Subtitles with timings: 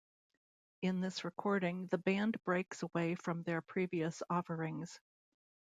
[0.81, 4.99] In this recording, the band breaks away from their previous offerings.